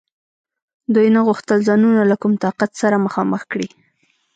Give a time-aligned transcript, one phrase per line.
[0.93, 3.67] دوی نه غوښتل ځانونه له کوم طاقت سره مخامخ کړي.